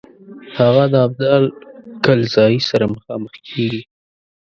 [0.59, 1.43] هغه د ابدال
[2.05, 3.81] کلزايي سره مخامخ کیږي.